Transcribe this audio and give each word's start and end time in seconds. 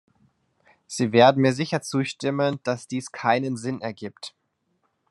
Sie 0.87 1.11
werden 1.11 1.43
mir 1.43 1.53
sicher 1.53 1.83
zustimmen, 1.83 2.59
dass 2.63 2.87
dies 2.87 3.11
keinen 3.11 3.55
Sinn 3.55 3.81
ergibt. 3.81 4.33